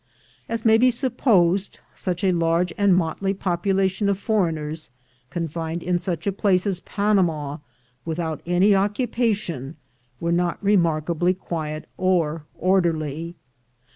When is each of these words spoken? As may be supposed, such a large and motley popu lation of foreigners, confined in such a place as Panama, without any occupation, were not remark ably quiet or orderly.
As 0.49 0.65
may 0.65 0.79
be 0.79 0.89
supposed, 0.89 1.79
such 1.93 2.23
a 2.23 2.31
large 2.31 2.73
and 2.75 2.95
motley 2.95 3.35
popu 3.35 3.71
lation 3.71 4.09
of 4.09 4.17
foreigners, 4.17 4.89
confined 5.29 5.83
in 5.83 5.99
such 5.99 6.25
a 6.25 6.31
place 6.31 6.65
as 6.65 6.79
Panama, 6.79 7.59
without 8.03 8.41
any 8.47 8.73
occupation, 8.73 9.75
were 10.19 10.31
not 10.31 10.57
remark 10.63 11.07
ably 11.11 11.35
quiet 11.35 11.87
or 11.97 12.45
orderly. 12.57 13.35